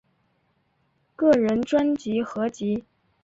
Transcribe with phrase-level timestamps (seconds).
[1.15, 2.85] 个人专辑合辑